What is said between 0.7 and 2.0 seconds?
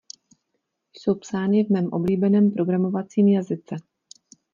Jsou psány v mém